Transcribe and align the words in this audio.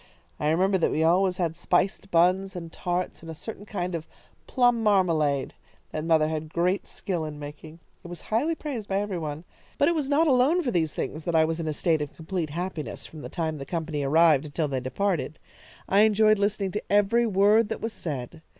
I 0.39 0.49
remember 0.49 0.79
that 0.79 0.89
we 0.89 1.03
always 1.03 1.37
had 1.37 1.55
spiced 1.55 2.09
buns 2.09 2.55
and 2.55 2.71
tarts 2.73 3.21
and 3.21 3.29
a 3.29 3.35
certain 3.35 3.67
kind 3.67 3.93
of 3.93 4.07
plum 4.47 4.81
marmalade 4.81 5.53
that 5.91 6.03
mother 6.05 6.27
had 6.27 6.51
great 6.51 6.87
skill 6.87 7.23
in 7.23 7.37
making. 7.37 7.77
It 8.03 8.07
was 8.07 8.21
highly 8.21 8.55
praised 8.55 8.87
by 8.87 8.99
every 8.99 9.19
one. 9.19 9.43
But 9.77 9.89
it 9.89 9.93
was 9.93 10.09
not 10.09 10.25
alone 10.25 10.63
for 10.63 10.71
these 10.71 10.95
things 10.95 11.23
that 11.25 11.35
I 11.35 11.45
was 11.45 11.59
in 11.59 11.67
a 11.67 11.71
state 11.73 12.01
of 12.01 12.15
complete 12.15 12.49
happiness 12.49 13.05
from 13.05 13.21
the 13.21 13.29
time 13.29 13.59
the 13.59 13.63
company 13.63 14.01
arrived 14.01 14.45
until 14.45 14.67
they 14.67 14.79
departed. 14.79 15.37
I 15.87 15.99
enjoyed 15.99 16.39
listening 16.39 16.71
to 16.71 16.91
every 16.91 17.27
word 17.27 17.69
that 17.69 17.79
was 17.79 17.93
said. 17.93 18.41